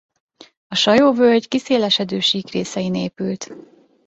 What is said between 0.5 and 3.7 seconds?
A Sajó-völgy kiszélesedő sík részein épült.